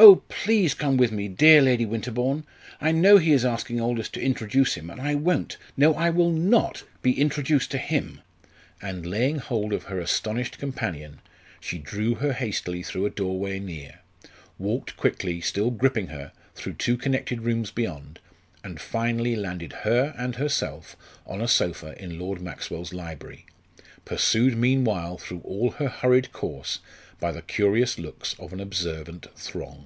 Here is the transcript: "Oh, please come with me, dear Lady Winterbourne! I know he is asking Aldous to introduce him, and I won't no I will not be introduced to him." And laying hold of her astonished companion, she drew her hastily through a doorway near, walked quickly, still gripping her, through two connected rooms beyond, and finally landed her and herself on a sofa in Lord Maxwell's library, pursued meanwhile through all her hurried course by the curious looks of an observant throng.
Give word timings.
"Oh, 0.00 0.22
please 0.28 0.74
come 0.74 0.96
with 0.96 1.10
me, 1.10 1.26
dear 1.26 1.60
Lady 1.60 1.84
Winterbourne! 1.84 2.44
I 2.80 2.92
know 2.92 3.16
he 3.18 3.32
is 3.32 3.44
asking 3.44 3.80
Aldous 3.80 4.08
to 4.10 4.22
introduce 4.22 4.74
him, 4.74 4.90
and 4.90 5.00
I 5.00 5.16
won't 5.16 5.56
no 5.76 5.92
I 5.94 6.08
will 6.08 6.30
not 6.30 6.84
be 7.02 7.18
introduced 7.20 7.72
to 7.72 7.78
him." 7.78 8.20
And 8.80 9.04
laying 9.04 9.38
hold 9.40 9.72
of 9.72 9.84
her 9.84 9.98
astonished 9.98 10.56
companion, 10.56 11.18
she 11.58 11.78
drew 11.78 12.14
her 12.14 12.32
hastily 12.32 12.84
through 12.84 13.06
a 13.06 13.10
doorway 13.10 13.58
near, 13.58 13.98
walked 14.56 14.96
quickly, 14.96 15.40
still 15.40 15.72
gripping 15.72 16.06
her, 16.06 16.30
through 16.54 16.74
two 16.74 16.96
connected 16.96 17.40
rooms 17.40 17.72
beyond, 17.72 18.20
and 18.62 18.80
finally 18.80 19.34
landed 19.34 19.72
her 19.82 20.14
and 20.16 20.36
herself 20.36 20.96
on 21.26 21.40
a 21.42 21.48
sofa 21.48 22.00
in 22.00 22.20
Lord 22.20 22.40
Maxwell's 22.40 22.94
library, 22.94 23.46
pursued 24.04 24.56
meanwhile 24.56 25.18
through 25.18 25.40
all 25.40 25.72
her 25.72 25.88
hurried 25.88 26.32
course 26.32 26.78
by 27.20 27.30
the 27.32 27.42
curious 27.42 27.98
looks 27.98 28.34
of 28.38 28.52
an 28.52 28.60
observant 28.60 29.26
throng. 29.34 29.84